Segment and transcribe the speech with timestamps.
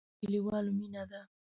[0.03, 1.21] پنېر د کلیوالو مینه ده.